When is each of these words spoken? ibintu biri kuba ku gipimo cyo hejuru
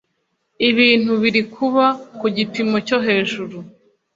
ibintu 0.69 1.11
biri 1.21 1.41
kuba 1.53 1.85
ku 2.19 2.25
gipimo 2.37 2.77
cyo 2.87 2.97
hejuru 3.05 3.57